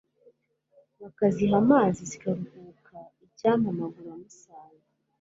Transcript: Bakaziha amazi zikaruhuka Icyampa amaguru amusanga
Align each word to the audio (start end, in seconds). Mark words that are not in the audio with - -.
Bakaziha 1.01 1.55
amazi 1.63 2.01
zikaruhuka 2.11 2.95
Icyampa 3.25 3.67
amaguru 3.73 4.07
amusanga 4.15 4.85